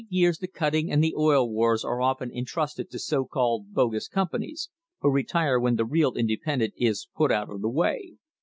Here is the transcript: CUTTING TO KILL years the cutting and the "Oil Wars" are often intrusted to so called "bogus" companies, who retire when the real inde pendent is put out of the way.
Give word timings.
CUTTING 0.01 0.07
TO 0.07 0.09
KILL 0.13 0.17
years 0.19 0.37
the 0.39 0.47
cutting 0.47 0.91
and 0.91 1.03
the 1.03 1.13
"Oil 1.15 1.47
Wars" 1.47 1.85
are 1.85 2.01
often 2.01 2.31
intrusted 2.31 2.89
to 2.89 2.97
so 2.97 3.23
called 3.23 3.71
"bogus" 3.71 4.07
companies, 4.07 4.69
who 5.01 5.11
retire 5.11 5.59
when 5.59 5.75
the 5.75 5.85
real 5.85 6.13
inde 6.13 6.31
pendent 6.43 6.73
is 6.75 7.05
put 7.15 7.31
out 7.31 7.51
of 7.51 7.61
the 7.61 7.69
way. 7.69 8.13